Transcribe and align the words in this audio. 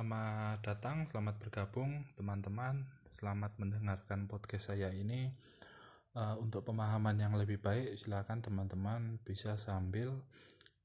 Selamat 0.00 0.64
datang, 0.64 1.04
selamat 1.12 1.44
bergabung 1.44 2.08
teman-teman. 2.16 2.88
Selamat 3.12 3.52
mendengarkan 3.60 4.24
podcast 4.32 4.72
saya 4.72 4.88
ini. 4.96 5.28
Uh, 6.16 6.40
untuk 6.40 6.64
pemahaman 6.64 7.20
yang 7.20 7.36
lebih 7.36 7.60
baik, 7.60 8.00
silakan 8.00 8.40
teman-teman 8.40 9.20
bisa 9.20 9.60
sambil 9.60 10.16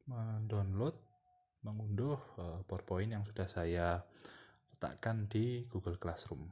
mendownload, 0.03 0.99
mengunduh 1.63 2.19
uh, 2.35 2.59
PowerPoint 2.67 3.15
yang 3.15 3.23
sudah 3.23 3.47
saya 3.47 4.03
letakkan 4.75 5.31
di 5.31 5.63
Google 5.71 5.95
Classroom. 5.95 6.51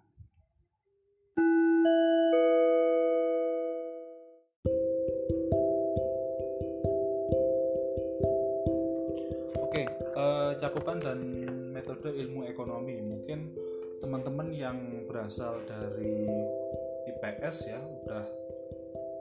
Yang 14.74 15.06
berasal 15.06 15.62
dari 15.70 16.26
IPS 17.06 17.58
ya 17.70 17.78
udah 17.78 18.26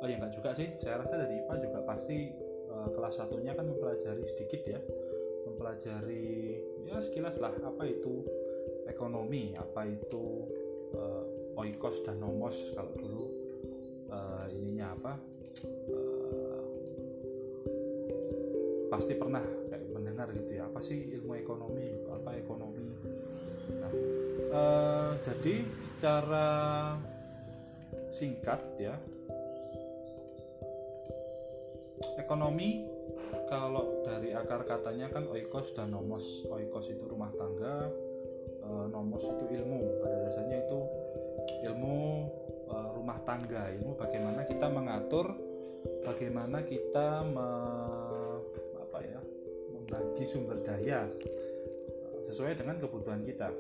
oh 0.01 0.07
ya 0.09 0.17
enggak 0.17 0.33
juga 0.33 0.51
sih. 0.57 0.73
Saya 0.81 1.05
rasa 1.05 1.21
dari 1.21 1.45
IPA 1.45 1.55
juga 1.69 1.79
pasti 1.85 2.33
uh, 2.73 2.89
kelas 2.89 3.21
satunya 3.21 3.53
kan 3.53 3.69
mempelajari 3.69 4.25
sedikit 4.25 4.65
ya. 4.65 4.81
Mempelajari 5.45 6.57
ya 6.89 6.97
sekilas 7.05 7.37
lah 7.45 7.53
apa 7.61 7.85
itu 7.85 8.25
ekonomi 8.89 9.53
apa 9.61 9.85
itu 9.85 10.49
uh, 10.97 11.61
oikos 11.61 12.01
dan 12.01 12.25
nomos. 12.25 12.57
Kalau 12.73 12.97
dulu 12.97 13.25
uh, 14.09 14.49
ininya 14.57 14.97
apa 14.97 15.13
uh, 15.93 16.65
pasti 18.89 19.21
pernah 19.21 19.45
kayak 19.69 19.85
mendengar 19.93 20.33
gitu 20.33 20.57
ya 20.57 20.65
apa 20.69 20.81
sih 20.81 21.13
ilmu 21.21 21.37
ekonomi 21.37 22.09
apa 22.09 22.41
ekonomi 22.41 22.72
uh, 24.53 25.17
jadi 25.25 25.57
secara 25.65 26.49
singkat 28.13 28.61
ya 28.77 28.95
ekonomi 32.21 32.85
kalau 33.49 34.01
dari 34.05 34.33
akar 34.33 34.65
katanya 34.65 35.13
kan 35.13 35.29
oikos 35.29 35.77
dan 35.77 35.93
nomos. 35.93 36.45
Oikos 36.49 36.89
itu 36.89 37.05
rumah 37.05 37.29
tangga 37.37 37.89
e, 38.65 38.69
nomos 38.89 39.25
itu 39.25 39.45
ilmu. 39.61 40.01
Pada 40.01 40.17
dasarnya 40.25 40.59
itu 40.65 40.81
ilmu 41.69 41.99
e, 42.73 42.77
rumah 42.97 43.19
tangga 43.29 43.69
ilmu 43.77 43.93
bagaimana 43.97 44.49
kita 44.49 44.67
mengatur 44.73 45.37
bagaimana 46.01 46.65
kita 46.65 47.27
me, 47.29 47.49
apa 48.81 48.99
ya 49.05 49.21
membagi 49.75 50.25
sumber 50.25 50.65
daya 50.65 51.05
sesuai 52.25 52.57
dengan 52.57 52.79
kebutuhan 52.81 53.21
kita 53.27 53.51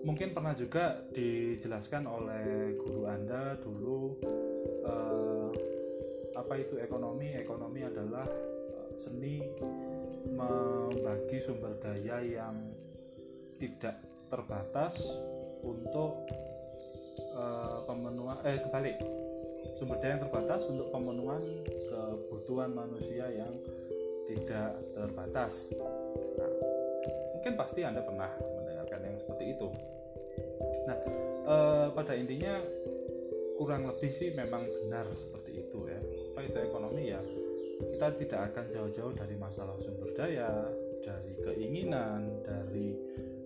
mungkin 0.00 0.32
pernah 0.32 0.56
juga 0.56 1.04
dijelaskan 1.12 2.08
oleh 2.08 2.76
guru 2.80 3.04
anda 3.04 3.56
dulu 3.60 4.16
eh, 4.86 5.50
apa 6.40 6.54
itu 6.56 6.80
ekonomi? 6.80 7.36
Ekonomi 7.36 7.84
adalah 7.84 8.26
uh, 8.26 8.90
seni 8.96 9.44
membagi 10.30 11.38
sumber 11.38 11.76
daya 11.78 12.18
yang 12.24 12.56
tidak 13.60 14.00
terbatas 14.26 14.98
untuk 15.60 16.24
uh, 17.36 17.84
pemenuhan 17.84 18.40
eh 18.48 18.58
kebalik 18.62 18.96
sumber 19.76 20.00
daya 20.00 20.16
yang 20.16 20.22
terbatas 20.24 20.62
untuk 20.66 20.88
pemenuhan 20.88 21.42
kebutuhan 21.92 22.70
manusia 22.72 23.28
yang 23.30 23.52
tidak 24.24 24.78
terbatas. 24.94 25.68
Nah, 26.38 26.52
mungkin 27.36 27.52
pasti 27.58 27.82
anda 27.82 28.00
pernah 28.00 28.30
mendengarkan 28.90 29.06
yang 29.06 29.16
seperti 29.22 29.44
itu. 29.54 29.68
Nah 30.86 30.98
eh, 31.46 31.86
pada 31.94 32.12
intinya 32.18 32.54
kurang 33.54 33.86
lebih 33.86 34.10
sih 34.10 34.34
memang 34.34 34.66
benar 34.66 35.06
seperti 35.14 35.62
itu 35.62 35.78
ya. 35.86 36.00
Apa 36.34 36.40
itu 36.42 36.58
ekonomi? 36.58 37.14
Ya 37.14 37.22
kita 37.80 38.12
tidak 38.18 38.40
akan 38.52 38.64
jauh-jauh 38.68 39.12
dari 39.16 39.36
masalah 39.38 39.78
sumber 39.80 40.10
daya 40.12 40.68
dari 41.00 41.32
keinginan 41.40 42.44
dari 42.44 42.98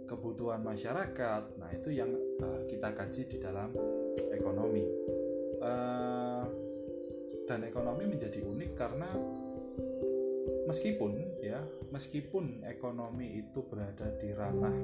kebutuhan 0.09 0.65
masyarakat. 0.65 1.43
Nah 1.61 1.71
itu 1.71 1.95
yang 1.95 2.11
uh, 2.41 2.65
kita 2.67 2.91
kaji 2.97 3.23
di 3.29 3.37
dalam 3.39 3.71
ekonomi. 4.33 4.85
Uh, 5.65 6.45
dan 7.45 7.61
ekonomi 7.69 8.09
menjadi 8.09 8.41
unik 8.41 8.73
karena 8.73 9.09
meskipun 10.75 11.13
ya 11.39 11.63
meskipun 11.95 12.67
ekonomi 12.67 13.39
itu 13.39 13.63
berada 13.63 14.11
di 14.19 14.35
ranah 14.35 14.75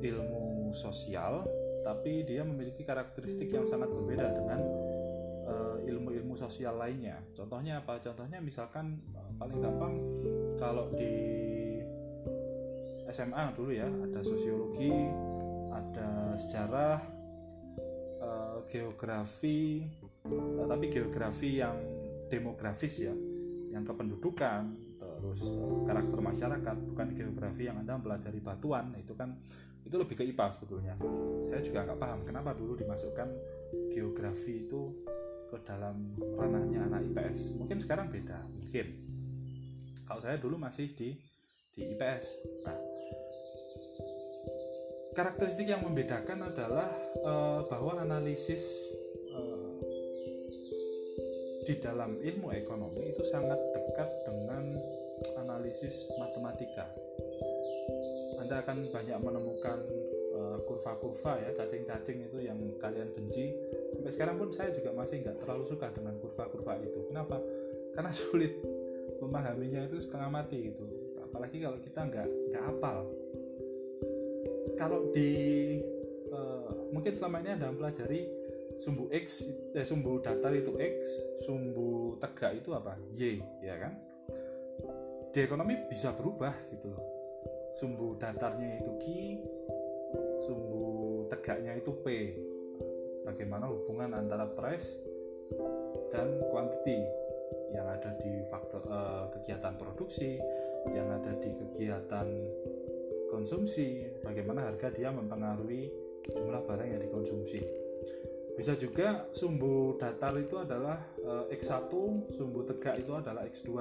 ilmu 0.00 0.72
sosial 0.72 1.44
tapi 1.84 2.24
dia 2.24 2.40
memiliki 2.40 2.80
karakteristik 2.80 3.52
yang 3.52 3.68
sangat 3.68 3.92
berbeda 3.92 4.32
dengan 4.32 4.60
Eh, 5.44 5.92
ilmu-ilmu 5.92 6.40
sosial 6.40 6.80
lainnya. 6.80 7.20
Contohnya 7.36 7.84
apa? 7.84 8.00
Contohnya 8.00 8.40
misalkan 8.40 8.96
uh, 9.12 9.28
paling 9.36 9.60
gampang 9.60 9.92
kalau 10.56 10.88
di 10.96 11.12
SMA 13.12 13.52
dulu 13.52 13.76
ya 13.76 13.84
ada 13.84 14.24
sosiologi, 14.24 14.88
ada 15.68 16.32
sejarah, 16.40 16.96
uh, 18.24 18.64
geografi, 18.72 19.84
tapi 20.64 20.86
geografi 20.88 21.60
yang 21.60 21.76
demografis 22.32 23.04
ya, 23.04 23.12
yang 23.68 23.84
kependudukan, 23.84 24.64
terus 25.24 25.40
karakter 25.88 26.20
masyarakat, 26.20 26.76
bukan 26.92 27.08
geografi 27.16 27.64
yang 27.64 27.80
anda 27.80 27.96
pelajari 27.96 28.44
batuan 28.44 28.92
itu 29.00 29.16
kan 29.16 29.32
itu 29.84 29.96
lebih 29.96 30.20
ke 30.20 30.24
IPA 30.28 30.46
sebetulnya. 30.52 30.94
Saya 31.48 31.64
juga 31.64 31.88
nggak 31.88 31.96
paham 31.96 32.20
kenapa 32.28 32.52
dulu 32.52 32.76
dimasukkan 32.76 33.28
geografi 33.88 34.68
itu 34.68 34.92
ke 35.48 35.56
dalam 35.64 36.12
ranahnya 36.36 36.84
anak 36.92 37.08
IPS 37.08 37.56
mungkin 37.56 37.80
sekarang 37.80 38.12
beda 38.12 38.44
mungkin. 38.52 39.00
Kalau 40.04 40.20
saya 40.20 40.36
dulu 40.36 40.60
masih 40.60 40.92
di 40.92 41.16
di 41.72 41.80
IPS 41.96 42.24
nah 42.68 42.78
karakteristik 45.14 45.70
yang 45.70 45.82
membedakan 45.82 46.52
adalah 46.52 46.90
uh, 47.22 47.62
bahwa 47.70 48.02
analisis 48.02 48.62
uh, 49.30 49.74
di 51.64 51.74
dalam 51.80 52.18
ilmu 52.20 52.52
ekonomi 52.52 53.14
itu 53.14 53.22
sangat 53.24 53.56
dekat 53.56 54.10
dengan 54.26 54.74
analisis 55.54 56.10
matematika. 56.18 56.90
Anda 58.42 58.66
akan 58.66 58.90
banyak 58.90 59.18
menemukan 59.22 59.78
Eh, 60.34 60.58
kurva-kurva 60.66 61.38
ya 61.46 61.50
cacing-cacing 61.54 62.26
itu 62.26 62.42
yang 62.42 62.58
kalian 62.82 63.06
benci. 63.14 63.54
Sampai 63.94 64.10
sekarang 64.10 64.34
pun 64.34 64.50
saya 64.50 64.74
juga 64.74 64.90
masih 64.90 65.22
nggak 65.22 65.38
terlalu 65.38 65.62
suka 65.62 65.94
dengan 65.94 66.18
kurva-kurva 66.18 66.82
itu. 66.82 67.06
Kenapa? 67.06 67.38
Karena 67.94 68.10
sulit 68.18 68.58
memahaminya 69.22 69.86
itu 69.86 70.02
setengah 70.02 70.34
mati 70.34 70.74
gitu. 70.74 70.90
Apalagi 71.22 71.62
kalau 71.62 71.78
kita 71.78 72.00
nggak 72.10 72.28
nggak 72.50 72.64
apal. 72.66 73.06
Kalau 74.74 75.06
di 75.14 75.30
uh, 76.34 76.90
mungkin 76.90 77.14
selama 77.14 77.38
ini 77.38 77.54
ada 77.54 77.70
mempelajari 77.70 78.26
sumbu 78.82 79.06
x 79.14 79.46
eh, 79.70 79.86
sumbu 79.86 80.18
datar 80.18 80.50
itu 80.50 80.74
x 80.74 80.94
sumbu 81.46 82.18
tegak 82.18 82.58
itu 82.58 82.74
apa? 82.74 82.98
Y 83.14 83.38
ya 83.62 83.78
kan 83.78 83.94
di 85.34 85.42
ekonomi 85.42 85.74
bisa 85.90 86.14
berubah 86.14 86.54
gitu. 86.70 86.94
Loh 86.94 87.14
sumbu 87.74 88.14
datarnya 88.14 88.78
itu 88.78 88.92
ki 89.02 89.22
sumbu 90.46 91.26
tegaknya 91.26 91.74
itu 91.74 91.90
P. 91.90 92.06
Bagaimana 93.26 93.66
hubungan 93.66 94.14
antara 94.14 94.46
price 94.46 94.94
dan 96.14 96.30
quantity 96.52 97.02
yang 97.74 97.88
ada 97.90 98.14
di 98.20 98.46
faktor 98.46 98.84
uh, 98.86 99.26
kegiatan 99.34 99.74
produksi 99.74 100.38
yang 100.92 101.08
ada 101.10 101.32
di 101.40 101.50
kegiatan 101.56 102.28
konsumsi 103.32 104.04
bagaimana 104.20 104.68
harga 104.68 104.92
dia 104.92 105.08
mempengaruhi 105.10 105.90
jumlah 106.30 106.62
barang 106.68 106.88
yang 106.94 107.00
dikonsumsi. 107.02 107.60
Bisa 108.54 108.78
juga 108.78 109.26
sumbu 109.34 109.98
datar 109.98 110.36
itu 110.38 110.60
adalah 110.60 111.00
uh, 111.24 111.50
X1 111.50 111.90
sumbu 112.30 112.62
tegak 112.62 113.02
itu 113.02 113.10
adalah 113.16 113.42
X2 113.48 113.72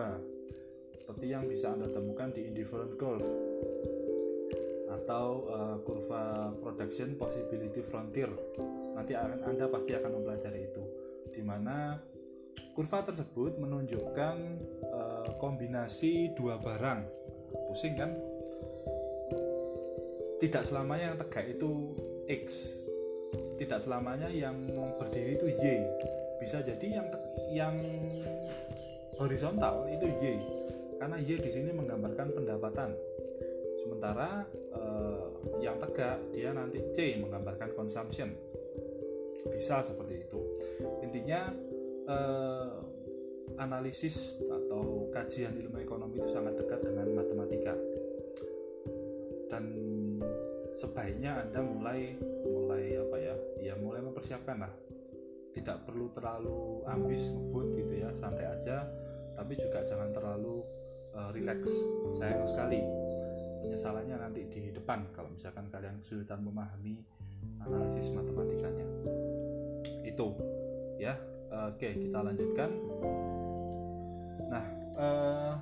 seperti 1.04 1.36
yang 1.36 1.52
bisa 1.52 1.76
Anda 1.76 1.92
temukan 1.92 2.32
di 2.32 2.48
indifferent 2.48 2.96
curve 2.96 3.28
atau 4.88 5.52
uh, 5.52 5.76
kurva 5.84 6.56
production 6.64 7.20
possibility 7.20 7.84
frontier. 7.84 8.32
Nanti 8.96 9.12
akan 9.12 9.44
Anda 9.44 9.68
pasti 9.68 9.92
akan 10.00 10.16
mempelajari 10.16 10.72
itu. 10.72 10.84
Di 11.28 11.44
mana 11.44 12.00
kurva 12.72 13.04
tersebut 13.04 13.60
menunjukkan 13.60 14.36
uh, 14.96 15.28
kombinasi 15.44 16.32
dua 16.40 16.56
barang. 16.56 17.04
Pusing 17.68 18.00
kan? 18.00 18.16
Tidak 20.40 20.64
selamanya 20.64 21.12
yang 21.12 21.20
tegak 21.20 21.52
itu 21.52 22.00
X. 22.32 22.72
Tidak 23.60 23.84
selamanya 23.84 24.32
yang 24.32 24.56
berdiri 24.96 25.36
itu 25.36 25.52
Y. 25.52 25.84
Bisa 26.40 26.64
jadi 26.64 27.04
yang 27.04 27.08
yang 27.52 27.76
horizontal 29.20 29.84
itu 29.92 30.08
Y. 30.08 30.40
Karena 31.04 31.20
Y 31.20 31.36
di 31.36 31.52
sini 31.52 31.76
menggambarkan 31.76 32.32
pendapatan. 32.32 32.96
Sementara 33.76 34.48
uh, 34.72 35.36
yang 35.60 35.76
tegak 35.76 36.32
dia 36.32 36.56
nanti 36.56 36.80
C 36.96 37.20
menggambarkan 37.20 37.76
consumption. 37.76 38.32
Bisa 39.52 39.84
seperti 39.84 40.24
itu. 40.24 40.40
Intinya 41.04 41.52
uh, 42.08 42.80
analisis 43.60 44.40
atau 44.48 45.12
kajian 45.12 45.60
ilmu 45.60 45.84
ekonomi 45.84 46.24
itu 46.24 46.32
sangat 46.32 46.56
dekat 46.56 46.80
dengan 46.88 47.12
matematika. 47.12 47.76
Dan 49.52 49.76
sebaiknya 50.72 51.44
anda 51.44 51.68
mulai 51.68 52.16
mulai 52.48 52.96
apa 52.96 53.18
ya 53.20 53.36
ya 53.60 53.76
mulai 53.76 54.00
mempersiapkan 54.08 54.56
lah. 54.56 54.72
Tidak 55.52 55.84
perlu 55.84 56.08
terlalu 56.16 56.88
ambis 56.88 57.28
ngebut 57.36 57.76
gitu 57.76 57.92
ya 57.92 58.08
santai 58.16 58.48
aja. 58.48 58.88
Tapi 59.36 59.60
juga 59.60 59.84
jangan 59.84 60.08
terlalu 60.16 60.83
uh, 61.16 61.30
relax. 61.34 61.66
Sayang 62.20 62.46
sekali. 62.46 62.82
Penyesalannya 63.64 64.16
nanti 64.20 64.44
di 64.52 64.70
depan 64.76 65.08
kalau 65.16 65.32
misalkan 65.32 65.72
kalian 65.72 65.98
kesulitan 66.04 66.44
memahami 66.44 67.00
analisis 67.64 68.12
matematikanya. 68.12 68.86
Itu. 70.04 70.36
Ya 71.00 71.16
oke 71.50 71.90
kita 71.96 72.20
lanjutkan. 72.20 72.70
Nah 74.52 74.66
uh, 75.00 75.54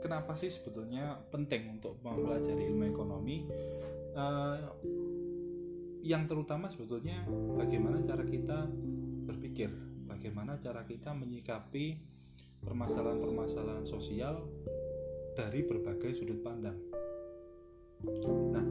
kenapa 0.00 0.32
sih 0.38 0.48
sebetulnya 0.48 1.20
penting 1.28 1.76
untuk 1.76 2.00
mempelajari 2.00 2.72
ilmu 2.72 2.84
ekonomi? 2.88 3.44
Uh, 4.16 4.56
yang 6.06 6.24
terutama 6.24 6.70
sebetulnya 6.70 7.26
bagaimana 7.58 7.98
cara 8.00 8.22
kita 8.22 8.64
berpikir 9.26 9.68
bagaimana 10.06 10.54
cara 10.62 10.86
kita 10.86 11.10
menyikapi 11.10 11.98
permasalahan-permasalahan 12.66 13.86
sosial 13.86 14.42
dari 15.38 15.62
berbagai 15.62 16.18
sudut 16.18 16.42
pandang. 16.42 16.76
Nah, 18.52 18.66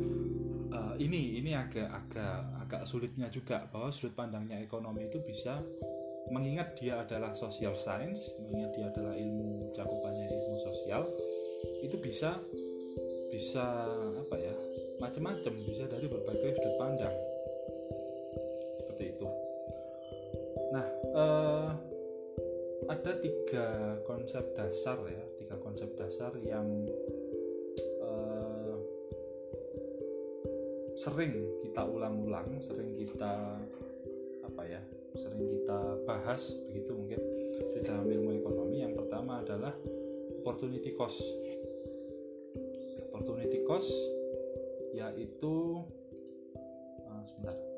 uh, 0.76 0.96
ini 1.00 1.40
ini 1.40 1.56
agak 1.56 1.88
agak 1.88 2.36
agak 2.68 2.82
sulitnya 2.86 3.32
juga 3.32 3.66
bahwa 3.72 3.90
sudut 3.90 4.14
pandangnya 4.14 4.60
ekonomi 4.60 5.08
itu 5.08 5.24
bisa 5.24 5.64
mengingat 6.30 6.76
dia 6.76 7.02
adalah 7.06 7.32
social 7.38 7.78
science, 7.78 8.34
mengingat 8.42 8.72
dia 8.74 8.86
adalah 8.90 9.14
ilmu 9.14 9.72
cakupannya 9.78 10.26
ilmu 10.26 10.58
sosial, 10.60 11.06
itu 11.86 11.96
bisa 12.02 12.36
bisa 13.30 13.66
apa 14.16 14.36
ya 14.40 14.56
macam-macam 14.98 15.54
bisa 15.66 15.86
dari 15.86 16.08
berbagai 16.08 16.56
sudut 16.58 16.76
pandang 16.82 17.16
seperti 18.82 19.04
itu. 19.12 19.28
Nah, 20.74 20.88
uh, 21.14 21.65
ada 22.86 23.12
tiga 23.18 23.98
konsep 24.06 24.54
dasar 24.54 24.98
ya, 25.10 25.24
tiga 25.42 25.58
konsep 25.58 25.90
dasar 25.98 26.34
yang 26.38 26.86
uh, 28.02 28.78
sering 30.98 31.34
kita 31.66 31.82
ulang-ulang, 31.82 32.62
sering 32.62 32.94
kita 32.94 33.58
apa 34.46 34.64
ya, 34.70 34.82
sering 35.18 35.44
kita 35.50 35.80
bahas 36.06 36.54
begitu 36.70 36.92
mungkin 36.94 37.20
di 37.74 37.80
dalam 37.82 38.06
ilmu 38.06 38.32
ekonomi. 38.38 38.86
Yang 38.86 39.06
pertama 39.06 39.42
adalah 39.42 39.74
opportunity 40.42 40.94
cost. 40.94 41.22
Opportunity 43.10 43.66
cost 43.66 43.90
yaitu 44.96 45.84
uh, 47.04 47.22
sebentar 47.28 47.75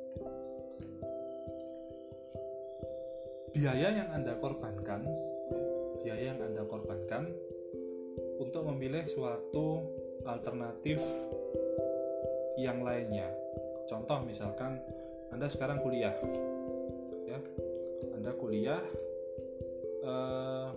biaya 3.57 3.89
yang 3.89 4.09
Anda 4.13 4.37
korbankan, 4.37 5.01
biaya 6.05 6.29
yang 6.29 6.39
Anda 6.45 6.61
korbankan 6.61 7.33
untuk 8.37 8.69
memilih 8.69 9.09
suatu 9.09 9.81
alternatif 10.29 11.01
yang 12.61 12.85
lainnya. 12.85 13.33
Contoh 13.89 14.21
misalkan 14.21 14.77
Anda 15.33 15.49
sekarang 15.49 15.81
kuliah. 15.81 16.13
Ya. 17.25 17.41
Anda 18.13 18.31
kuliah 18.37 18.81
uh, 20.05 20.69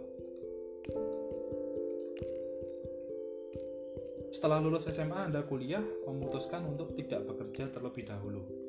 setelah 4.32 4.56
lulus 4.56 4.88
SMA 4.88 5.28
Anda 5.28 5.44
kuliah 5.44 5.84
memutuskan 6.08 6.64
untuk 6.64 6.96
tidak 6.96 7.28
bekerja 7.28 7.68
terlebih 7.68 8.08
dahulu. 8.08 8.59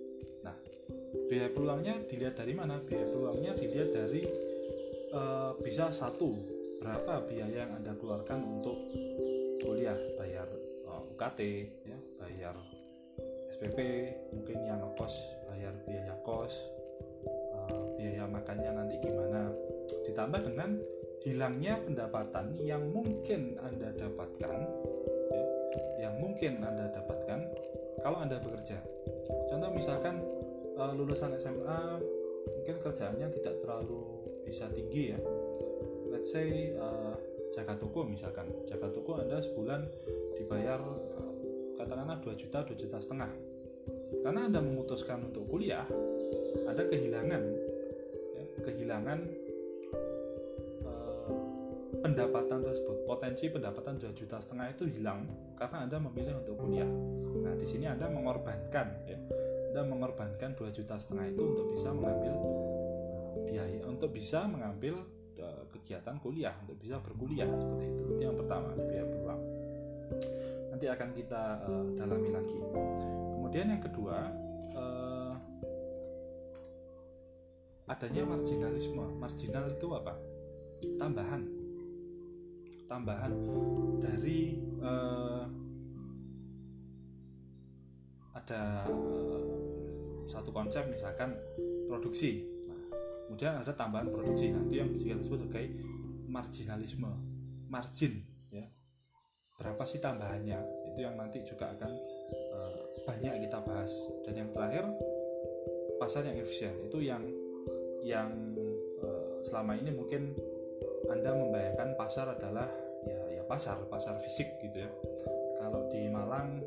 Biaya 1.32 1.48
peluangnya 1.48 1.96
dilihat 2.12 2.36
dari 2.36 2.52
mana? 2.52 2.84
Biaya 2.84 3.08
peluangnya 3.08 3.56
dilihat 3.56 3.96
dari 3.96 4.20
uh, 5.16 5.56
bisa 5.64 5.88
satu 5.88 6.28
berapa 6.84 7.24
biaya 7.24 7.64
yang 7.64 7.72
anda 7.72 7.96
keluarkan 7.96 8.60
untuk 8.60 8.76
kuliah 9.64 9.96
bayar 10.20 10.44
uh, 10.84 11.00
eh, 11.00 11.12
UKT 11.16 11.40
ya 11.88 11.98
bayar 12.20 12.56
SPP 13.56 13.80
mungkin 14.36 14.60
yang 14.60 14.84
kos 15.00 15.16
bayar 15.48 15.72
biaya 15.88 16.20
kos 16.28 16.52
uh, 17.56 17.96
biaya 17.96 18.28
makannya 18.28 18.76
nanti 18.76 19.00
gimana. 19.00 19.56
Ditambah 20.12 20.52
dengan 20.52 20.84
hilangnya 21.24 21.80
pendapatan 21.80 22.60
yang 22.60 22.92
mungkin 22.92 23.56
anda 23.64 23.88
dapatkan 23.96 24.58
ya, 25.32 25.44
yang 26.04 26.20
mungkin 26.20 26.60
anda 26.60 26.92
dapatkan 26.92 27.40
kalau 28.04 28.20
anda 28.20 28.36
bekerja. 28.44 28.84
Contoh 29.48 29.72
misalkan 29.72 30.20
uh, 30.78 30.94
lulusan 30.96 31.36
SMA 31.36 31.82
mungkin 32.48 32.76
kerjaannya 32.82 33.28
tidak 33.42 33.56
terlalu 33.62 34.02
bisa 34.46 34.68
tinggi 34.72 35.14
ya. 35.16 35.20
Let's 36.12 36.32
say 36.32 36.76
uh, 36.76 37.16
jaga 37.56 37.76
toko 37.78 38.08
misalkan. 38.08 38.48
Jaga 38.68 38.92
toko 38.92 39.20
anda 39.20 39.40
sebulan 39.40 39.88
dibayar 40.36 40.80
uh, 40.82 41.34
katakanlah 41.80 42.20
2 42.22 42.42
juta 42.42 42.64
2 42.66 42.76
juta 42.78 42.98
setengah. 43.00 43.32
Karena 44.22 44.46
anda 44.46 44.62
memutuskan 44.62 45.26
untuk 45.26 45.50
kuliah 45.50 45.88
ada 46.70 46.84
kehilangan 46.86 47.42
ya, 48.38 48.44
kehilangan 48.62 49.20
uh, 50.86 51.32
pendapatan 52.06 52.60
tersebut. 52.62 52.98
Potensi 53.10 53.50
pendapatan 53.50 53.98
2 53.98 54.14
juta 54.14 54.38
setengah 54.38 54.72
itu 54.72 54.86
hilang 54.88 55.26
karena 55.58 55.90
anda 55.90 55.98
memilih 55.98 56.40
untuk 56.42 56.56
kuliah. 56.62 56.90
Nah 57.42 57.54
di 57.58 57.66
sini 57.66 57.90
anda 57.90 58.08
mengorbankan 58.08 58.88
ya 59.10 59.20
anda 59.72 59.88
mengorbankan 59.88 60.52
2 60.60 60.68
juta 60.76 61.00
setengah 61.00 61.32
itu 61.32 61.40
untuk 61.48 61.72
bisa 61.72 61.96
mengambil 61.96 62.36
uh, 62.36 63.40
biaya 63.48 63.80
untuk 63.88 64.12
bisa 64.12 64.44
mengambil 64.44 65.00
uh, 65.40 65.64
kegiatan 65.72 66.20
kuliah 66.20 66.52
untuk 66.60 66.76
bisa 66.76 67.00
berkuliah 67.00 67.48
seperti 67.56 67.96
itu. 67.96 68.04
Itu 68.20 68.20
yang 68.20 68.36
pertama 68.36 68.76
biaya 68.76 69.08
peluang. 69.08 69.42
Nanti 70.76 70.86
akan 70.92 71.10
kita 71.16 71.44
uh, 71.64 71.88
dalami 71.96 72.30
lagi. 72.36 72.60
Kemudian 73.40 73.72
yang 73.72 73.80
kedua 73.80 74.28
uh, 74.76 75.34
adanya 77.88 78.28
marginalisme. 78.28 79.08
Marginal 79.24 79.72
itu 79.72 79.88
apa? 79.96 80.20
Tambahan. 81.00 81.48
Tambahan 82.92 83.32
dari 84.04 84.60
uh, 84.84 85.48
ada 88.36 88.84
satu 90.32 90.56
konsep 90.56 90.88
misalkan 90.88 91.36
produksi. 91.92 92.48
Nah, 92.72 92.80
kemudian 93.28 93.60
ada 93.60 93.76
tambahan 93.76 94.08
produksi. 94.08 94.56
Nanti 94.56 94.80
yang 94.80 94.88
bisa 94.88 95.20
disebut 95.20 95.44
sebagai 95.44 95.68
marginalisme 96.32 97.12
margin 97.68 98.24
ya. 98.48 98.64
Berapa 99.60 99.84
sih 99.84 100.00
tambahannya? 100.00 100.88
Itu 100.96 101.00
yang 101.04 101.20
nanti 101.20 101.44
juga 101.44 101.76
akan 101.76 101.92
uh, 102.56 102.80
banyak 103.04 103.44
kita 103.44 103.60
bahas. 103.68 103.92
Dan 104.24 104.48
yang 104.48 104.50
terakhir 104.56 104.88
pasar 106.00 106.24
yang 106.24 106.40
efisien. 106.40 106.74
Itu 106.88 107.04
yang 107.04 107.28
yang 108.02 108.32
uh, 109.04 109.44
selama 109.44 109.76
ini 109.76 109.92
mungkin 109.92 110.32
anda 111.12 111.36
membayangkan 111.36 112.00
pasar 112.00 112.32
adalah 112.32 112.72
ya 113.04 113.42
ya 113.42 113.44
pasar 113.44 113.84
pasar 113.92 114.16
fisik 114.24 114.48
gitu 114.64 114.88
ya. 114.88 114.92
Kalau 115.60 115.92
di 115.92 116.08
Malang 116.08 116.64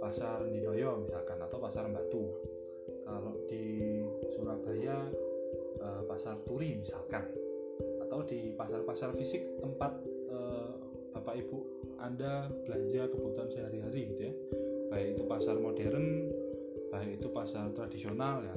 pasar 0.00 0.42
Dinoyo 0.48 1.04
misalkan 1.06 1.38
atau 1.38 1.58
pasar 1.60 1.86
Batu 1.92 2.24
kalau 3.06 3.38
di 3.46 4.02
Surabaya 4.34 5.06
uh, 5.78 6.02
pasar 6.10 6.42
Turi 6.42 6.82
misalkan 6.82 7.22
atau 8.02 8.26
di 8.26 8.50
pasar-pasar 8.58 9.14
fisik 9.14 9.62
tempat 9.62 9.94
uh, 10.30 10.74
bapak 11.14 11.38
ibu 11.38 11.62
anda 12.02 12.50
belanja 12.66 13.08
kebutuhan 13.08 13.48
sehari-hari 13.48 14.02
gitu 14.10 14.22
ya. 14.30 14.34
Baik 14.90 15.18
itu 15.18 15.22
pasar 15.26 15.56
modern 15.58 16.06
baik 16.90 17.22
itu 17.22 17.28
pasar 17.30 17.70
tradisional 17.70 18.42
ya. 18.42 18.56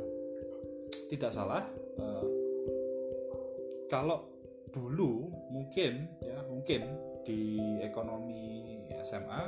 Tidak 1.10 1.32
salah 1.32 1.66
uh, 2.02 2.26
kalau 3.90 4.26
dulu 4.70 5.30
mungkin 5.50 6.06
ya 6.22 6.46
mungkin 6.46 6.82
di 7.26 7.58
ekonomi 7.82 8.70
SMA 9.02 9.44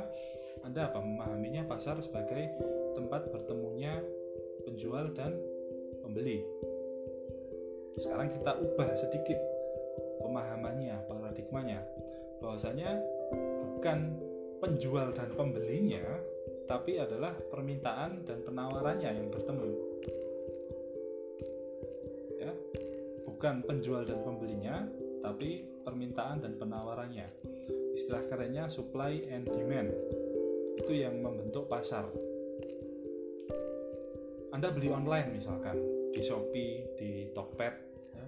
anda 0.62 0.90
apa? 0.90 1.02
Memahaminya 1.02 1.66
pasar 1.66 1.98
sebagai 1.98 2.54
tempat 2.94 3.30
bertemunya 3.30 3.98
penjual 4.64 5.10
dan 5.14 5.36
pembeli. 6.02 6.42
Sekarang 8.00 8.32
kita 8.32 8.56
ubah 8.58 8.90
sedikit 8.96 9.38
pemahamannya, 10.22 10.96
paradigmanya. 11.06 11.84
Bahwasanya 12.42 12.98
bukan 13.76 14.18
penjual 14.62 15.10
dan 15.14 15.30
pembelinya 15.34 16.02
tapi 16.70 16.96
adalah 16.96 17.34
permintaan 17.34 18.24
dan 18.24 18.38
penawarannya 18.42 19.10
yang 19.12 19.28
bertemu. 19.28 19.70
Ya 22.38 22.52
bukan 23.26 23.62
penjual 23.66 24.02
dan 24.06 24.22
pembelinya 24.22 24.86
tapi 25.22 25.66
permintaan 25.82 26.42
dan 26.42 26.58
penawarannya. 26.58 27.26
Istilah 27.94 28.24
kerennya 28.26 28.66
supply 28.72 29.28
and 29.30 29.46
demand. 29.46 29.90
Itu 30.78 30.96
yang 30.96 31.20
membentuk 31.20 31.68
pasar 31.68 32.08
anda 34.52 34.68
beli 34.68 34.92
online 34.92 35.32
misalkan 35.32 35.80
di 36.12 36.20
Shopee, 36.20 36.92
di 37.00 37.10
Tokped, 37.32 37.74
ya, 38.12 38.26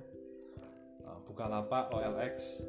uh, 1.05 1.21
Bukalapak, 1.29 1.93
OLX, 1.93 2.65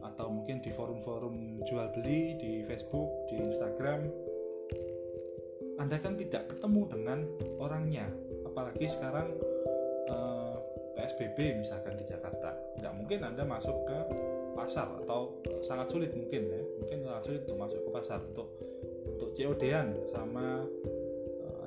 atau 0.00 0.32
mungkin 0.32 0.64
di 0.64 0.72
forum-forum 0.72 1.60
jual 1.68 1.92
beli 1.92 2.40
di 2.40 2.64
Facebook, 2.64 3.28
di 3.28 3.36
Instagram, 3.36 4.08
Anda 5.76 6.00
kan 6.00 6.16
tidak 6.16 6.48
ketemu 6.56 6.88
dengan 6.88 7.18
orangnya, 7.60 8.08
apalagi 8.48 8.88
sekarang 8.88 9.36
uh, 10.08 10.56
PSBB 10.96 11.60
misalkan 11.60 12.00
di 12.00 12.08
Jakarta, 12.08 12.56
nggak 12.80 12.94
mungkin 12.96 13.28
Anda 13.28 13.44
masuk 13.44 13.76
ke 13.84 13.98
pasar 14.56 14.88
atau 15.04 15.36
sangat 15.60 15.92
sulit 15.92 16.16
mungkin 16.16 16.48
ya, 16.48 16.62
mungkin 16.80 17.04
sangat 17.04 17.22
sulit 17.28 17.40
untuk 17.44 17.58
masuk 17.60 17.80
ke 17.84 17.90
pasar 17.92 18.18
untuk 18.24 18.48
untuk 19.04 19.28
COD-an 19.36 20.08
sama 20.08 20.64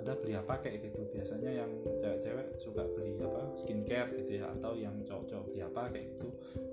anda 0.05 0.21
beli 0.21 0.37
apa 0.37 0.61
kayak 0.61 0.85
gitu. 0.85 1.01
Biasanya 1.17 1.65
yang 1.65 1.71
cewek-cewek 1.97 2.61
suka 2.61 2.85
beli 2.93 3.17
apa 3.25 3.41
skincare 3.57 4.13
gitu 4.21 4.37
ya 4.37 4.53
atau 4.53 4.77
yang 4.77 4.93
cowok-cowok 5.01 5.45
beli 5.49 5.65
apa 5.65 5.81
kayak 5.89 6.05
gitu. 6.13 6.27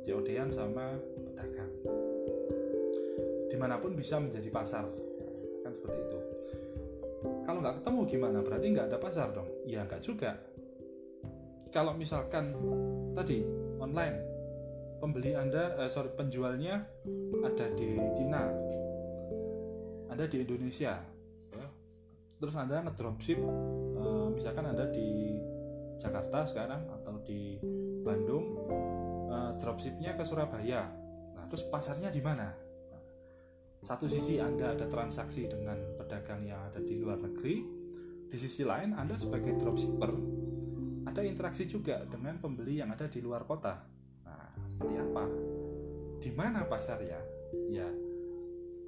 COD-an 0.04 0.52
sama 0.52 1.00
pedagang. 1.00 1.72
Di 3.48 3.56
mana 3.56 3.80
pun 3.80 3.96
bisa 3.96 4.20
menjadi 4.20 4.52
pasar. 4.52 4.84
Kan 5.64 5.72
seperti 5.72 6.00
itu. 6.04 6.18
Kalau 7.48 7.64
nggak 7.64 7.80
ketemu 7.80 8.00
gimana? 8.04 8.38
Berarti 8.44 8.66
nggak 8.68 8.86
ada 8.92 8.98
pasar 9.00 9.28
dong? 9.32 9.48
Ya 9.64 9.80
nggak 9.88 10.04
juga. 10.04 10.36
Kalau 11.72 11.96
misalkan 11.96 12.52
tadi 13.16 13.48
online 13.80 14.16
pembeli 15.00 15.32
anda 15.32 15.72
eh, 15.80 15.88
sorry 15.88 16.12
penjualnya 16.12 16.84
ada 17.48 17.66
di 17.72 17.96
Cina 18.12 18.44
ada 20.12 20.28
di 20.28 20.36
Indonesia 20.44 21.11
terus 22.42 22.58
anda 22.58 22.82
ngedropship 22.82 23.38
uh, 23.38 24.26
misalkan 24.34 24.66
anda 24.66 24.90
di 24.90 25.38
Jakarta 25.94 26.42
sekarang 26.42 26.90
atau 26.90 27.22
di 27.22 27.62
Bandung 28.02 28.66
uh, 29.30 29.54
dropshipnya 29.62 30.18
ke 30.18 30.26
Surabaya. 30.26 30.90
Nah 31.38 31.46
terus 31.46 31.62
pasarnya 31.70 32.10
di 32.10 32.18
mana? 32.18 32.50
Nah, 32.90 33.02
satu 33.86 34.10
sisi 34.10 34.42
anda 34.42 34.74
ada 34.74 34.90
transaksi 34.90 35.46
dengan 35.46 35.78
pedagang 35.94 36.42
yang 36.42 36.58
ada 36.66 36.82
di 36.82 36.98
luar 36.98 37.22
negeri 37.22 37.62
di 38.26 38.36
sisi 38.40 38.66
lain 38.66 38.98
anda 38.98 39.14
sebagai 39.14 39.54
dropshipper 39.62 40.10
ada 41.06 41.22
interaksi 41.22 41.70
juga 41.70 42.02
dengan 42.10 42.42
pembeli 42.42 42.82
yang 42.82 42.90
ada 42.90 43.06
di 43.06 43.22
luar 43.22 43.46
kota. 43.46 43.86
Nah 44.26 44.50
seperti 44.66 44.98
apa? 44.98 45.24
Di 46.18 46.30
mana 46.34 46.66
pasarnya? 46.66 47.22
Ya 47.70 47.86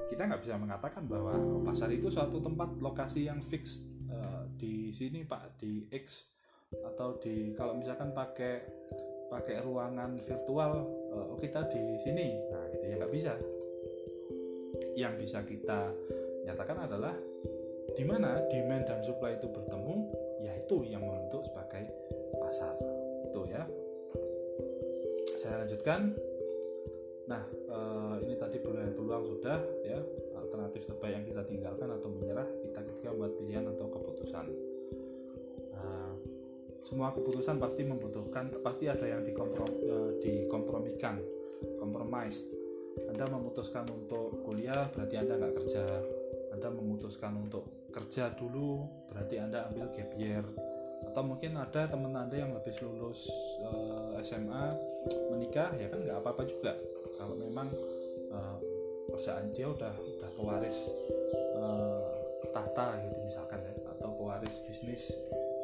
kita 0.08 0.28
nggak 0.28 0.42
bisa 0.44 0.54
mengatakan 0.60 1.08
bahwa 1.08 1.34
pasar 1.64 1.88
itu 1.92 2.12
suatu 2.12 2.38
tempat 2.40 2.76
lokasi 2.78 3.26
yang 3.28 3.40
fix 3.40 3.84
uh, 4.12 4.44
di 4.54 4.92
sini 4.92 5.24
pak 5.24 5.58
di 5.60 5.88
X 5.90 6.30
atau 6.74 7.16
di 7.22 7.54
kalau 7.54 7.78
misalkan 7.78 8.10
pakai 8.10 8.64
pakai 9.30 9.62
ruangan 9.62 10.18
virtual 10.20 10.72
uh, 11.14 11.34
kita 11.38 11.66
di 11.70 11.98
sini. 11.98 12.38
Nah 12.50 12.64
itu 12.70 12.84
ya 12.84 12.94
nggak 13.00 13.12
bisa. 13.12 13.32
Yang 14.94 15.14
bisa 15.26 15.38
kita 15.42 15.90
nyatakan 16.46 16.86
adalah 16.86 17.14
di 17.94 18.04
mana 18.06 18.42
demand 18.50 18.84
dan 18.86 19.00
supply 19.06 19.38
itu 19.38 19.46
bertemu 19.50 19.96
yaitu 20.44 20.82
yang 20.86 21.02
membentuk 21.02 21.46
sebagai 21.46 21.88
pasar. 22.38 22.74
Itu 23.30 23.46
ya. 23.48 23.64
Saya 25.40 25.66
lanjutkan 25.66 26.14
Nah, 27.24 27.42
uh, 27.72 28.16
ini 28.20 28.36
tadi 28.36 28.60
peluang-peluang 28.60 29.24
sudah 29.24 29.58
ya 29.80 30.00
alternatif 30.36 30.84
terbaik 30.84 31.12
yang 31.16 31.24
kita 31.24 31.42
tinggalkan 31.48 31.88
atau 31.88 32.08
menyerah 32.12 32.44
kita 32.60 32.84
ketika 32.84 33.08
membuat 33.16 33.32
pilihan 33.40 33.64
atau 33.64 33.86
keputusan. 33.88 34.44
Nah, 35.72 36.12
semua 36.84 37.16
keputusan 37.16 37.56
pasti 37.56 37.82
membutuhkan 37.88 38.52
pasti 38.60 38.92
ada 38.92 39.08
yang 39.08 39.24
dikomprom, 39.24 39.70
uh, 39.88 40.10
dikompromikan, 40.20 41.16
compromise. 41.80 42.44
Anda 43.10 43.26
memutuskan 43.26 43.88
untuk 43.90 44.44
kuliah 44.44 44.86
berarti 44.92 45.16
Anda 45.16 45.40
nggak 45.40 45.54
kerja. 45.64 45.84
Anda 46.54 46.68
memutuskan 46.70 47.34
untuk 47.40 47.90
kerja 47.90 48.30
dulu 48.36 48.84
berarti 49.10 49.40
Anda 49.40 49.66
ambil 49.72 49.90
gap 49.90 50.12
year 50.14 50.44
atau 51.04 51.22
mungkin 51.22 51.54
ada 51.60 51.84
teman 51.84 52.16
anda 52.16 52.34
yang 52.34 52.50
lebih 52.50 52.74
lulus 52.80 53.28
uh, 53.60 54.16
eh, 54.16 54.24
SMA 54.24 54.64
menikah 55.30 55.70
ya 55.76 55.92
kan 55.92 56.00
nggak 56.00 56.18
apa-apa 56.18 56.42
juga 56.48 56.72
kalau 57.24 57.40
memang 57.40 57.72
uh, 58.28 58.60
perusahaan 59.08 59.48
dia 59.56 59.72
udah 59.72 59.96
udah 59.96 60.30
pewaris 60.36 60.76
uh, 61.56 62.04
tahta 62.52 63.00
gitu 63.08 63.18
misalkan 63.24 63.64
ya 63.64 63.72
atau 63.96 64.12
pewaris 64.12 64.60
bisnis 64.68 65.16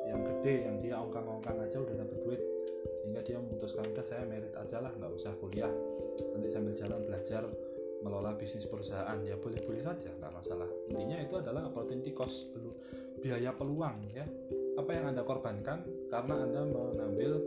yang 0.08 0.24
gede 0.24 0.64
yang 0.64 0.76
dia 0.80 0.96
ongkang-ongkang 0.96 1.60
aja 1.60 1.76
udah 1.76 1.94
dapat 2.00 2.16
duit 2.24 2.42
sehingga 3.04 3.20
dia 3.20 3.36
memutuskan 3.36 3.84
udah 3.92 4.04
saya 4.06 4.24
merit 4.24 4.54
aja 4.56 4.80
lah 4.80 4.92
nggak 4.92 5.12
usah 5.12 5.32
kuliah. 5.36 5.72
Nanti 6.32 6.48
sambil 6.48 6.72
jalan 6.72 7.00
belajar 7.04 7.42
melola 8.00 8.32
bisnis 8.36 8.64
perusahaan. 8.64 9.18
Ya 9.24 9.36
boleh-boleh 9.36 9.84
saja 9.84 10.14
nggak 10.16 10.32
masalah. 10.32 10.68
Intinya 10.88 11.18
itu 11.20 11.34
adalah 11.36 11.68
opportunity 11.68 12.12
cost 12.16 12.48
biaya 13.20 13.52
peluang 13.52 14.14
ya. 14.14 14.24
Apa 14.78 14.90
yang 14.96 15.12
anda 15.12 15.26
korbankan 15.26 15.84
karena 16.08 16.34
anda 16.38 16.60
mengambil 16.64 17.40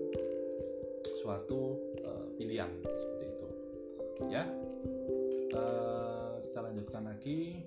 suatu 1.22 1.80
uh, 2.04 2.28
pilihan 2.36 2.70
ya. 4.32 4.44
Uh, 5.54 6.40
kita 6.44 6.60
lanjutkan 6.60 7.04
lagi. 7.08 7.64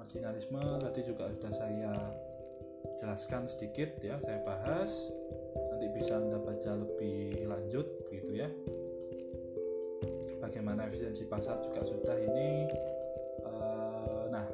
Marginalisme 0.00 0.62
tadi 0.80 1.00
juga 1.06 1.28
sudah 1.30 1.52
saya 1.54 1.92
jelaskan 2.98 3.46
sedikit 3.46 4.00
ya 4.02 4.18
saya 4.24 4.40
bahas. 4.42 4.90
Nanti 5.70 5.86
bisa 5.92 6.18
anda 6.18 6.38
baca 6.40 6.72
lebih 6.78 7.46
lanjut 7.46 7.86
begitu 8.08 8.42
ya. 8.42 8.48
Bagaimana 10.40 10.88
efisiensi 10.88 11.28
pasar 11.28 11.60
juga 11.62 11.84
sudah 11.84 12.16
ini 12.16 12.66
uh, 13.44 14.24
nah 14.32 14.46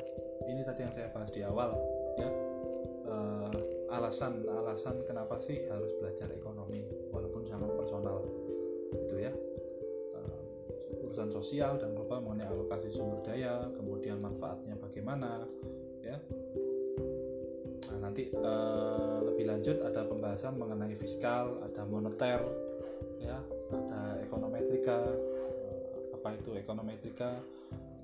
ini 0.45 0.61
tadi 0.67 0.85
yang 0.85 0.93
saya 0.93 1.09
bahas 1.15 1.31
di 1.31 1.41
awal 1.47 1.73
ya. 2.19 2.29
Uh, 3.07 3.55
alasan 3.87 4.43
alasan 4.51 4.99
kenapa 5.07 5.39
sih 5.47 5.63
harus 5.71 5.95
belajar 6.03 6.27
ekonomi 6.35 6.83
walaupun 7.15 7.47
sangat 7.47 7.71
personal 7.79 8.19
itu 8.93 9.17
ya 9.23 9.33
urusan 11.17 11.33
sosial 11.33 11.81
dan 11.81 11.97
global 11.97 12.21
mengenai 12.21 12.45
alokasi 12.53 12.93
sumber 12.93 13.25
daya, 13.25 13.65
kemudian 13.73 14.21
manfaatnya 14.21 14.77
bagaimana, 14.77 15.41
ya. 16.05 16.21
Nah, 17.89 17.99
nanti 18.05 18.29
uh, 18.37 19.25
lebih 19.25 19.49
lanjut 19.49 19.81
ada 19.81 20.05
pembahasan 20.05 20.61
mengenai 20.61 20.93
fiskal, 20.93 21.65
ada 21.65 21.89
moneter, 21.89 22.45
ya, 23.25 23.41
ada 23.73 24.21
ekonometrika. 24.29 25.09
Uh, 25.09 26.21
apa 26.21 26.37
itu 26.37 26.53
ekonometrika? 26.53 27.41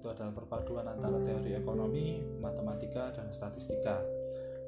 Itu 0.00 0.08
adalah 0.08 0.32
perpaduan 0.32 0.88
antara 0.88 1.20
teori 1.20 1.52
ekonomi, 1.52 2.16
matematika, 2.40 3.12
dan 3.12 3.28
statistika. 3.28 4.00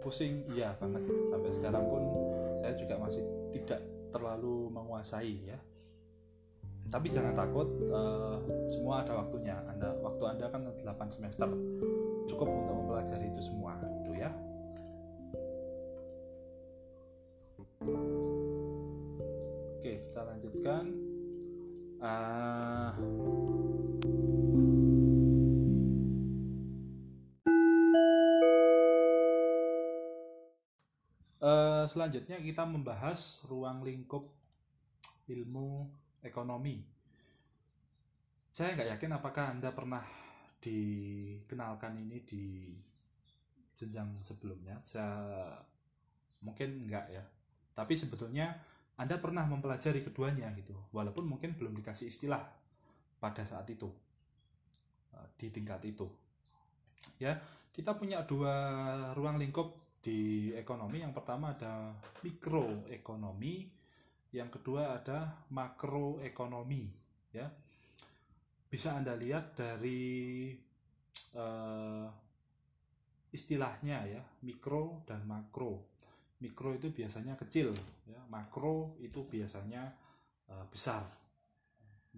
Pusing, 0.04 0.52
iya 0.52 0.76
banget. 0.76 1.00
Sampai 1.32 1.48
sekarang 1.56 1.84
pun 1.88 2.02
saya 2.60 2.76
juga 2.76 3.00
masih 3.00 3.24
tidak 3.56 3.80
terlalu 4.12 4.68
menguasai 4.68 5.32
ya 5.48 5.56
tapi 6.92 7.08
jangan 7.10 7.34
takut 7.34 7.68
uh, 7.90 8.38
semua 8.68 9.02
ada 9.04 9.18
waktunya. 9.18 9.56
Anda 9.68 9.96
waktu 10.00 10.24
anda 10.24 10.46
kan 10.52 10.68
8 10.68 10.84
semester. 11.14 11.48
Cukup 12.28 12.48
untuk 12.48 12.74
mempelajari 12.84 13.28
itu 13.28 13.40
semua 13.44 13.76
gitu 14.00 14.12
ya. 14.16 14.30
Oke 19.78 19.90
kita 20.00 20.20
lanjutkan. 20.24 20.84
Uh, 22.00 22.92
Uh, 31.44 31.84
selanjutnya 31.92 32.40
kita 32.40 32.64
membahas 32.64 33.44
ruang 33.44 33.84
lingkup 33.84 34.32
ilmu 35.28 35.92
ekonomi. 36.24 36.80
Saya 38.54 38.74
nggak 38.74 38.98
yakin 38.98 39.10
apakah 39.14 39.44
Anda 39.52 39.70
pernah 39.70 40.02
dikenalkan 40.58 42.00
ini 42.00 42.18
di 42.24 42.72
jenjang 43.76 44.24
sebelumnya. 44.24 44.80
Saya 44.80 45.52
mungkin 46.40 46.88
nggak 46.88 47.06
ya. 47.12 47.24
Tapi 47.74 47.94
sebetulnya 47.98 48.54
Anda 48.96 49.18
pernah 49.18 49.44
mempelajari 49.44 50.00
keduanya 50.00 50.48
gitu. 50.56 50.74
Walaupun 50.94 51.26
mungkin 51.26 51.58
belum 51.58 51.74
dikasih 51.76 52.08
istilah 52.08 52.40
pada 53.18 53.42
saat 53.44 53.66
itu. 53.68 53.90
Eh, 55.14 55.28
di 55.38 55.48
tingkat 55.52 55.82
itu. 55.86 56.08
ya 57.20 57.36
kita 57.68 58.00
punya 58.00 58.24
dua 58.24 58.56
ruang 59.12 59.36
lingkup 59.36 60.00
di 60.00 60.48
ekonomi 60.56 61.04
yang 61.04 61.12
pertama 61.12 61.52
ada 61.52 61.92
mikroekonomi 62.24 63.68
yang 64.34 64.50
kedua 64.50 64.98
ada 64.98 65.46
makroekonomi 65.54 66.90
ya. 67.30 67.46
Bisa 68.66 68.98
anda 68.98 69.14
lihat 69.14 69.54
dari 69.54 70.50
uh, 71.38 72.10
istilahnya 73.30 74.02
ya 74.10 74.22
mikro 74.42 75.06
dan 75.06 75.22
makro. 75.22 75.86
Mikro 76.42 76.74
itu 76.74 76.90
biasanya 76.90 77.38
kecil 77.38 77.70
ya. 78.10 78.18
Makro 78.26 78.98
itu 78.98 79.22
biasanya 79.22 79.94
uh, 80.50 80.66
besar 80.66 81.06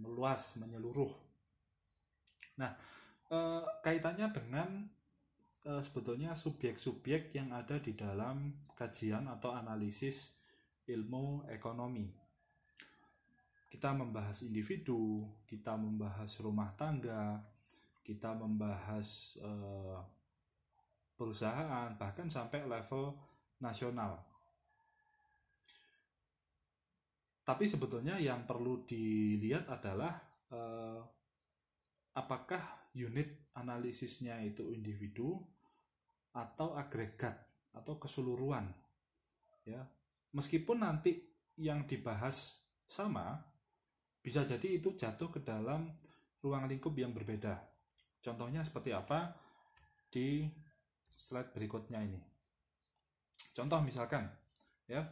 meluas 0.00 0.56
menyeluruh. 0.56 1.12
Nah 2.56 2.72
uh, 3.28 3.60
kaitannya 3.84 4.32
dengan 4.32 4.88
uh, 5.68 5.84
sebetulnya 5.84 6.32
subjek-subjek 6.32 7.36
yang 7.36 7.52
ada 7.52 7.76
di 7.76 7.92
dalam 7.92 8.56
kajian 8.72 9.28
atau 9.28 9.52
analisis 9.52 10.35
ilmu 10.86 11.46
ekonomi 11.50 12.08
kita 13.70 13.92
membahas 13.92 14.46
individu 14.46 15.26
kita 15.44 15.74
membahas 15.74 16.30
rumah 16.40 16.70
tangga 16.78 17.42
kita 18.06 18.38
membahas 18.38 19.38
uh, 19.42 19.98
perusahaan 21.16 21.96
bahkan 21.96 22.28
sampai 22.28 22.68
level 22.68 23.16
nasional. 23.58 24.20
Tapi 27.46 27.64
sebetulnya 27.64 28.20
yang 28.20 28.44
perlu 28.44 28.82
dilihat 28.84 29.70
adalah 29.70 30.12
eh, 30.50 31.00
apakah 32.18 32.90
unit 32.98 33.54
analisisnya 33.54 34.42
itu 34.42 34.74
individu 34.74 35.38
atau 36.34 36.74
agregat 36.74 37.38
atau 37.70 37.96
keseluruhan. 38.02 38.66
Ya, 39.62 39.82
meskipun 40.34 40.82
nanti 40.82 41.18
yang 41.60 41.86
dibahas 41.86 42.58
sama, 42.86 43.38
bisa 44.22 44.42
jadi 44.42 44.82
itu 44.82 44.98
jatuh 44.98 45.30
ke 45.30 45.40
dalam 45.42 45.94
ruang 46.42 46.66
lingkup 46.66 46.94
yang 46.98 47.14
berbeda. 47.14 47.62
Contohnya 48.18 48.66
seperti 48.66 48.90
apa 48.90 49.34
di 50.10 50.46
slide 51.14 51.54
berikutnya 51.54 52.02
ini. 52.02 52.20
Contoh 53.54 53.80
misalkan, 53.80 54.26
ya 54.90 55.06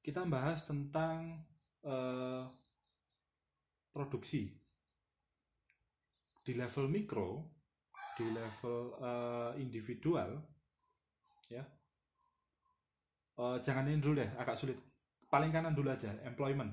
kita 0.00 0.24
bahas 0.28 0.64
tentang 0.64 1.40
eh, 1.84 2.44
produksi 3.92 4.48
di 6.40 6.52
level 6.56 6.86
mikro, 6.88 7.28
di 8.16 8.28
level 8.30 8.78
eh, 9.00 9.52
individual, 9.60 10.30
ya. 11.48 11.64
Eh, 13.40 13.56
jangan 13.64 13.88
ini 13.88 13.96
dulu 13.96 14.20
deh, 14.20 14.30
agak 14.36 14.52
sulit. 14.52 14.76
Paling 15.32 15.48
kanan 15.48 15.72
dulu 15.72 15.88
aja, 15.88 16.12
employment. 16.28 16.68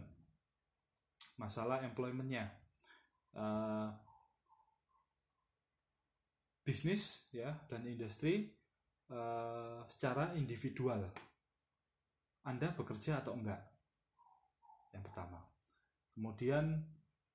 Masalah 1.39 1.79
employmentnya. 1.87 2.43
Eh, 3.31 3.87
bisnis 6.67 7.31
ya 7.31 7.55
dan 7.71 7.87
industri 7.87 8.51
uh, 9.07 9.79
secara 9.87 10.35
individual. 10.35 10.99
Anda 12.43 12.75
bekerja 12.75 13.23
atau 13.23 13.39
enggak? 13.39 13.63
Yang 14.91 15.07
pertama. 15.07 15.39
Kemudian 16.11 16.83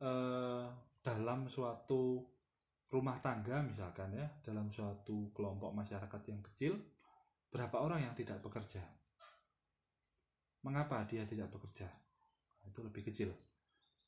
uh, 0.04 0.68
dalam 1.00 1.48
suatu 1.48 2.28
rumah 2.92 3.24
tangga 3.24 3.64
misalkan 3.64 4.12
ya, 4.12 4.28
dalam 4.44 4.68
suatu 4.68 5.32
kelompok 5.32 5.72
masyarakat 5.72 6.22
yang 6.28 6.44
kecil, 6.52 6.76
berapa 7.48 7.80
orang 7.80 8.04
yang 8.04 8.12
tidak 8.12 8.36
bekerja? 8.44 8.84
Mengapa 10.62 11.02
dia 11.06 11.26
tidak 11.26 11.50
bekerja? 11.50 11.90
Nah, 12.62 12.66
itu 12.70 12.80
lebih 12.82 13.02
kecil. 13.02 13.30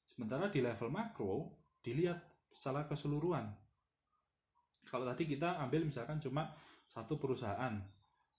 Sementara 0.06 0.46
di 0.46 0.62
level 0.62 0.90
makro 0.90 1.50
dilihat 1.82 2.22
secara 2.54 2.86
keseluruhan. 2.86 3.50
Kalau 4.86 5.04
tadi 5.10 5.26
kita 5.26 5.58
ambil 5.58 5.82
misalkan 5.82 6.22
cuma 6.22 6.54
satu 6.94 7.18
perusahaan 7.18 7.74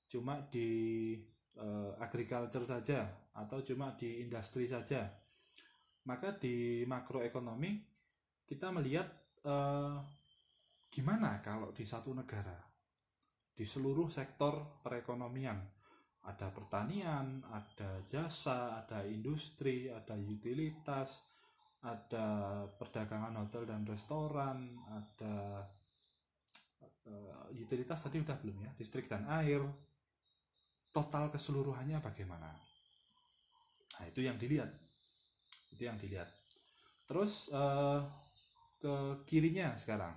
cuma 0.07 0.39
di 0.47 1.11
uh, 1.59 1.91
agriculture 1.99 2.63
saja 2.63 3.03
atau 3.35 3.59
cuma 3.65 3.91
di 3.99 4.23
industri 4.23 4.63
saja 4.69 5.03
maka 6.07 6.31
di 6.37 6.85
makroekonomi 6.87 7.83
kita 8.47 8.71
melihat 8.71 9.09
uh, 9.43 9.99
gimana 10.87 11.43
kalau 11.43 11.73
di 11.75 11.83
satu 11.83 12.15
negara 12.15 12.55
di 13.51 13.65
seluruh 13.67 14.07
sektor 14.07 14.79
perekonomian 14.79 15.59
ada 16.25 16.49
pertanian, 16.49 17.45
ada 17.53 18.01
jasa, 18.01 18.81
ada 18.81 19.05
industri, 19.05 19.93
ada 19.93 20.17
utilitas, 20.17 21.21
ada 21.85 22.65
perdagangan 22.65 23.45
hotel 23.45 23.69
dan 23.69 23.85
restoran, 23.85 24.73
ada 24.89 25.61
uh, 27.05 27.45
utilitas 27.53 28.09
tadi 28.09 28.25
udah 28.25 28.37
belum 28.41 28.57
ya? 28.65 28.71
Listrik 28.81 29.05
dan 29.05 29.29
air. 29.29 29.61
Total 30.89 31.29
keseluruhannya 31.29 32.01
bagaimana? 32.01 32.49
Nah 33.99 34.05
itu 34.09 34.25
yang 34.25 34.41
dilihat. 34.41 34.73
Itu 35.69 35.85
yang 35.85 36.01
dilihat. 36.01 36.31
Terus 37.05 37.53
uh, 37.53 38.01
ke 38.81 39.21
kirinya 39.29 39.77
sekarang. 39.77 40.15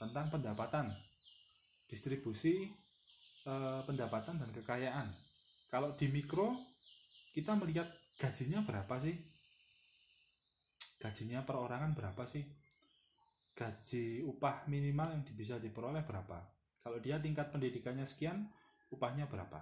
Tentang 0.00 0.32
pendapatan. 0.32 0.96
Distribusi 1.90 2.72
uh, 3.44 3.84
pendapatan 3.84 4.40
dan 4.40 4.48
kekayaan 4.54 5.25
kalau 5.66 5.90
di 5.98 6.06
mikro 6.06 6.54
kita 7.34 7.58
melihat 7.58 7.90
gajinya 8.16 8.62
berapa 8.62 8.94
sih? 9.02 9.12
Gajinya 11.02 11.42
perorangan 11.42 11.92
berapa 11.92 12.22
sih? 12.24 12.42
Gaji 13.56 14.22
upah 14.24 14.64
minimal 14.70 15.12
yang 15.12 15.22
bisa 15.34 15.58
diperoleh 15.58 16.06
berapa? 16.06 16.38
Kalau 16.80 17.02
dia 17.02 17.18
tingkat 17.18 17.50
pendidikannya 17.50 18.06
sekian 18.06 18.46
upahnya 18.94 19.26
berapa? 19.26 19.58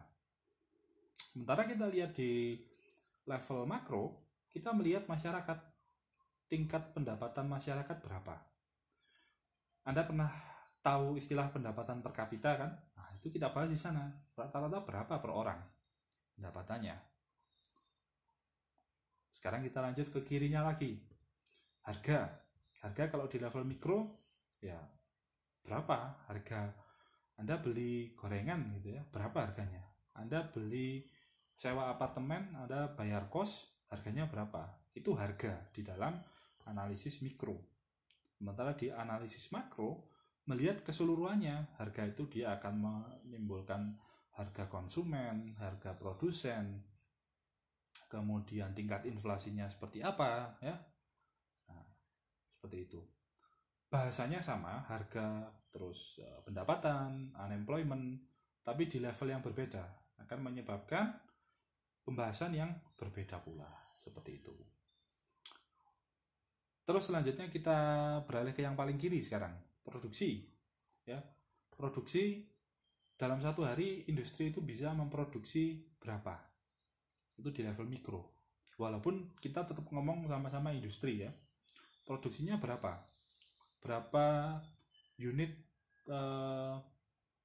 Sementara 1.16 1.64
kita 1.64 1.88
lihat 1.88 2.14
di 2.14 2.60
level 3.24 3.64
makro 3.64 4.22
kita 4.52 4.70
melihat 4.70 5.08
masyarakat 5.10 5.58
tingkat 6.52 6.94
pendapatan 6.94 7.48
masyarakat 7.48 7.96
berapa? 8.04 8.38
Anda 9.88 10.04
pernah 10.04 10.30
tahu 10.84 11.16
istilah 11.16 11.48
pendapatan 11.48 12.04
per 12.04 12.12
kapita 12.12 12.54
kan? 12.60 12.70
Nah 12.94 13.08
itu 13.18 13.32
kita 13.32 13.50
bahas 13.50 13.72
di 13.72 13.78
sana. 13.80 14.04
Rata-rata 14.36 14.84
berapa 14.84 15.16
per 15.18 15.32
orang 15.32 15.73
pendapatannya. 16.36 16.96
Sekarang 19.34 19.60
kita 19.60 19.84
lanjut 19.84 20.08
ke 20.08 20.20
kirinya 20.24 20.64
lagi. 20.64 20.96
Harga. 21.84 22.32
Harga 22.80 23.12
kalau 23.12 23.28
di 23.28 23.36
level 23.40 23.64
mikro 23.64 23.98
ya 24.60 24.80
berapa 25.64 26.28
harga? 26.28 26.72
Anda 27.34 27.58
beli 27.58 28.14
gorengan 28.14 28.78
gitu 28.78 28.94
ya 28.94 29.02
berapa 29.04 29.48
harganya? 29.48 29.82
Anda 30.14 30.46
beli 30.46 31.02
sewa 31.58 31.90
apartemen 31.90 32.54
Anda 32.54 32.94
bayar 32.94 33.26
kos 33.28 33.68
harganya 33.90 34.30
berapa? 34.30 34.64
Itu 34.94 35.18
harga 35.18 35.70
di 35.74 35.82
dalam 35.82 36.14
analisis 36.64 37.20
mikro. 37.20 37.58
Sementara 38.34 38.72
di 38.74 38.90
analisis 38.90 39.48
makro 39.52 40.10
melihat 40.44 40.84
keseluruhannya 40.84 41.80
harga 41.80 42.02
itu 42.04 42.28
dia 42.28 42.56
akan 42.60 42.74
menimbulkan 42.80 43.96
harga 44.34 44.66
konsumen 44.66 45.54
harga 45.58 45.94
produsen 45.94 46.82
kemudian 48.14 48.70
tingkat 48.70 49.02
inflasinya 49.10 49.66
seperti 49.66 49.98
apa 50.04 50.54
ya. 50.62 50.74
Seperti 52.54 52.76
itu. 52.86 53.00
Bahasanya 53.90 54.38
sama 54.38 54.86
harga 54.86 55.50
terus 55.74 56.22
uh, 56.22 56.40
pendapatan 56.46 57.34
unemployment 57.34 58.22
tapi 58.62 58.86
di 58.86 59.02
level 59.02 59.28
yang 59.28 59.42
berbeda 59.42 59.84
akan 60.24 60.38
menyebabkan 60.40 61.12
pembahasan 62.06 62.54
yang 62.54 62.70
berbeda 62.94 63.42
pula 63.42 63.68
seperti 63.98 64.40
itu. 64.40 64.54
Terus 66.84 67.04
selanjutnya 67.10 67.50
kita 67.50 67.78
beralih 68.24 68.54
ke 68.54 68.62
yang 68.62 68.78
paling 68.78 68.96
kiri 68.96 69.20
sekarang 69.20 69.52
produksi 69.82 70.46
ya. 71.04 71.18
Produksi 71.74 72.53
dalam 73.14 73.38
satu 73.38 73.62
hari 73.62 74.02
industri 74.10 74.50
itu 74.50 74.58
bisa 74.58 74.90
memproduksi 74.90 75.86
berapa? 76.02 76.34
Itu 77.38 77.54
di 77.54 77.62
level 77.62 77.86
mikro. 77.86 78.34
Walaupun 78.74 79.38
kita 79.38 79.62
tetap 79.62 79.86
ngomong 79.86 80.26
sama-sama 80.26 80.74
industri 80.74 81.22
ya. 81.22 81.30
Produksinya 82.02 82.58
berapa? 82.58 83.06
Berapa 83.78 84.58
unit 85.22 85.54
uh, 86.10 86.74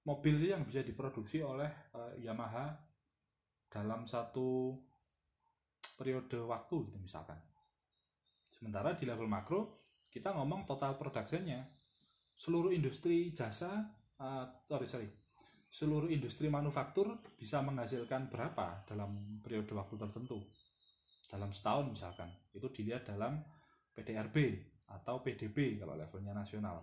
mobil 0.10 0.42
yang 0.42 0.66
bisa 0.66 0.82
diproduksi 0.82 1.46
oleh 1.46 1.70
uh, 1.94 2.18
Yamaha 2.18 2.74
dalam 3.70 4.10
satu 4.10 4.74
periode 5.94 6.42
waktu 6.50 6.90
gitu 6.90 6.98
misalkan. 6.98 7.38
Sementara 8.50 8.98
di 8.98 9.06
level 9.06 9.30
makro 9.30 9.86
kita 10.10 10.34
ngomong 10.34 10.66
total 10.66 10.98
productionnya. 10.98 11.62
Seluruh 12.34 12.74
industri 12.74 13.30
jasa 13.30 13.86
uh, 14.18 14.50
sorry 14.66 14.90
sorry 14.90 15.19
seluruh 15.70 16.10
industri 16.10 16.50
manufaktur 16.50 17.22
bisa 17.38 17.62
menghasilkan 17.62 18.26
berapa 18.34 18.84
dalam 18.90 19.40
periode 19.46 19.70
waktu 19.78 19.96
tertentu? 20.02 20.42
Dalam 21.30 21.54
setahun 21.54 21.94
misalkan. 21.94 22.30
Itu 22.50 22.74
dilihat 22.74 23.06
dalam 23.06 23.38
PDRB 23.94 24.38
atau 24.90 25.22
PDB 25.22 25.78
kalau 25.78 25.94
levelnya 25.94 26.34
nasional. 26.34 26.82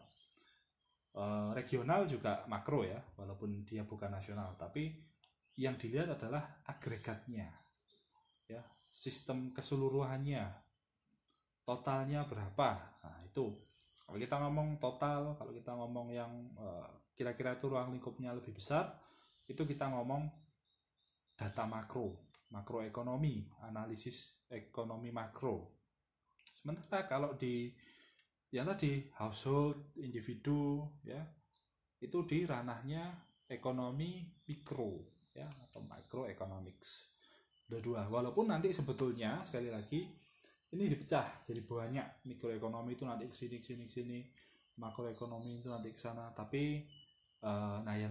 E, 1.10 1.22
regional 1.50 2.06
juga 2.06 2.46
makro 2.46 2.86
ya 2.86 3.02
walaupun 3.18 3.66
dia 3.66 3.82
bukan 3.82 4.14
nasional. 4.14 4.54
Tapi 4.54 4.94
yang 5.58 5.74
dilihat 5.74 6.14
adalah 6.14 6.62
agregatnya 6.70 7.50
ya 8.46 8.62
sistem 8.94 9.50
keseluruhannya. 9.50 10.46
Totalnya 11.66 12.22
berapa? 12.30 13.02
Nah 13.02 13.18
itu. 13.26 13.50
Kalau 14.06 14.22
kita 14.22 14.38
ngomong 14.38 14.78
total 14.78 15.34
kalau 15.34 15.50
kita 15.50 15.74
ngomong 15.74 16.14
yang 16.14 16.30
uh, 16.54 16.86
kira-kira 17.16 17.56
itu 17.56 17.66
ruang 17.72 17.96
lingkupnya 17.96 18.36
lebih 18.36 18.52
besar 18.54 18.92
itu 19.48 19.64
kita 19.64 19.88
ngomong 19.88 20.28
data 21.34 21.64
makro 21.64 22.26
makroekonomi 22.50 23.50
analisis 23.66 24.46
ekonomi 24.50 25.10
makro. 25.10 25.74
Sementara 26.46 27.06
kalau 27.06 27.34
di 27.34 27.70
yang 28.54 28.66
tadi 28.70 29.02
household 29.18 29.98
individu 29.98 30.86
ya 31.02 31.18
itu 31.98 32.22
di 32.22 32.46
ranahnya 32.46 33.10
ekonomi 33.50 34.22
mikro 34.46 35.02
ya 35.34 35.50
atau 35.68 35.82
microeconomics. 35.82 37.10
Ada 37.66 37.82
dua. 37.82 38.06
Walaupun 38.06 38.46
nanti 38.46 38.70
sebetulnya 38.70 39.42
sekali 39.42 39.68
lagi 39.68 40.06
ini 40.70 40.84
dipecah 40.86 41.42
jadi 41.42 41.62
banyak 41.66 42.30
mikroekonomi 42.30 42.94
itu 42.94 43.02
nanti 43.02 43.26
ke 43.26 43.34
sini 43.34 43.58
sini 43.62 43.86
sini. 43.90 44.20
Makroekonomi 44.76 45.56
itu 45.56 45.72
nanti 45.72 45.88
ke 45.88 45.98
sana. 45.98 46.30
Tapi 46.36 46.84
uh, 47.46 47.78
nah 47.86 47.94
ya 47.94 48.04